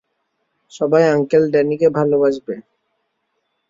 [0.71, 2.55] সবাই আঙ্কেল ড্যানিকে ভালোবাসবে।